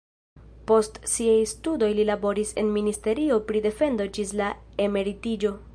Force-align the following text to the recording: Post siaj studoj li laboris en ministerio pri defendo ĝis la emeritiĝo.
Post 0.69 0.95
siaj 1.11 1.35
studoj 1.51 1.91
li 1.99 2.07
laboris 2.11 2.55
en 2.63 2.73
ministerio 2.79 3.39
pri 3.51 3.65
defendo 3.69 4.13
ĝis 4.19 4.35
la 4.43 4.53
emeritiĝo. 4.87 5.55